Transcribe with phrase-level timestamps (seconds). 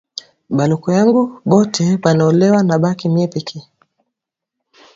[0.57, 3.57] Baloko yangu bote banaolewa nabaki mie peke